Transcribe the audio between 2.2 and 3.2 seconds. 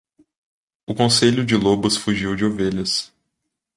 de ovelhas.